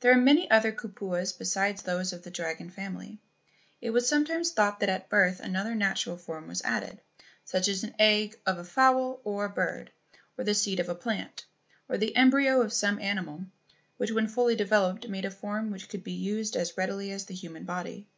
There 0.00 0.12
were 0.12 0.20
many 0.20 0.50
other 0.50 0.72
kupuas 0.72 1.32
besides 1.32 1.82
those 1.82 2.12
of 2.12 2.24
the 2.24 2.30
dragon 2.32 2.70
family. 2.70 3.20
It 3.80 3.90
was 3.90 4.08
sometimes 4.08 4.50
thought 4.50 4.80
that 4.80 4.88
at 4.88 5.08
birth 5.08 5.38
another 5.38 5.76
natural 5.76 6.16
form 6.16 6.48
was 6.48 6.60
added, 6.62 7.00
such 7.44 7.68
as 7.68 7.84
an 7.84 7.94
egg 8.00 8.34
of 8.44 8.58
a 8.58 8.64
fowl 8.64 9.20
or 9.22 9.44
a 9.44 9.48
bird, 9.48 9.92
or 10.36 10.42
the 10.42 10.54
seed 10.54 10.80
of 10.80 10.88
a 10.88 10.94
plant, 10.96 11.44
or 11.88 11.96
the 11.96 12.16
embryo 12.16 12.62
of 12.62 12.72
some 12.72 12.98
animal, 12.98 13.44
which 13.96 14.10
when 14.10 14.26
fully 14.26 14.56
developed 14.56 15.06
made 15.08 15.24
a 15.24 15.30
form 15.30 15.70
which 15.70 15.88
could 15.88 16.02
be 16.02 16.10
used 16.10 16.56
as 16.56 16.76
readily 16.76 17.12
as 17.12 17.26
the 17.26 17.34
human 17.34 17.62
body. 17.62 18.08